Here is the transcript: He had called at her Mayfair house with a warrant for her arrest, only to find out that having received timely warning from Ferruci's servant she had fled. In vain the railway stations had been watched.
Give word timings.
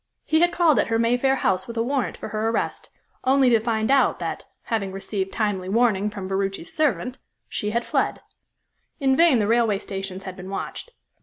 He 0.25 0.39
had 0.41 0.51
called 0.51 0.79
at 0.79 0.87
her 0.87 0.97
Mayfair 0.97 1.35
house 1.35 1.67
with 1.67 1.77
a 1.77 1.83
warrant 1.83 2.17
for 2.17 2.29
her 2.29 2.49
arrest, 2.49 2.89
only 3.23 3.51
to 3.51 3.59
find 3.59 3.91
out 3.91 4.17
that 4.17 4.45
having 4.63 4.91
received 4.91 5.31
timely 5.31 5.69
warning 5.69 6.09
from 6.09 6.27
Ferruci's 6.27 6.73
servant 6.73 7.19
she 7.47 7.69
had 7.69 7.85
fled. 7.85 8.19
In 8.99 9.15
vain 9.15 9.37
the 9.37 9.45
railway 9.45 9.77
stations 9.77 10.23
had 10.23 10.35
been 10.35 10.49
watched. 10.49 10.89